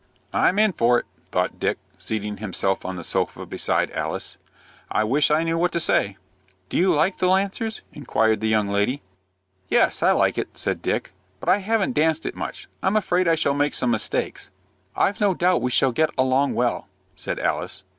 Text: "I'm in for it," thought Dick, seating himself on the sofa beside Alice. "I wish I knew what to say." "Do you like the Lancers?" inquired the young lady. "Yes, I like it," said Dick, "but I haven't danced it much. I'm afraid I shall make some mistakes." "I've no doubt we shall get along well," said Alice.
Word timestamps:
"I'm 0.33 0.57
in 0.57 0.73
for 0.73 0.97
it," 0.97 1.05
thought 1.29 1.59
Dick, 1.59 1.77
seating 1.99 2.37
himself 2.37 2.85
on 2.85 2.95
the 2.95 3.03
sofa 3.03 3.45
beside 3.45 3.91
Alice. 3.91 4.39
"I 4.89 5.03
wish 5.03 5.29
I 5.29 5.43
knew 5.43 5.59
what 5.59 5.71
to 5.73 5.79
say." 5.79 6.17
"Do 6.69 6.77
you 6.77 6.91
like 6.91 7.17
the 7.17 7.27
Lancers?" 7.27 7.83
inquired 7.93 8.39
the 8.39 8.47
young 8.47 8.67
lady. 8.67 9.03
"Yes, 9.69 10.01
I 10.01 10.11
like 10.13 10.39
it," 10.39 10.57
said 10.57 10.81
Dick, 10.81 11.11
"but 11.39 11.49
I 11.49 11.57
haven't 11.59 11.91
danced 11.93 12.25
it 12.25 12.33
much. 12.35 12.67
I'm 12.81 12.95
afraid 12.95 13.27
I 13.27 13.35
shall 13.35 13.53
make 13.53 13.75
some 13.75 13.91
mistakes." 13.91 14.49
"I've 14.95 15.21
no 15.21 15.35
doubt 15.35 15.61
we 15.61 15.69
shall 15.69 15.91
get 15.91 16.09
along 16.17 16.55
well," 16.55 16.87
said 17.13 17.37
Alice. 17.37 17.83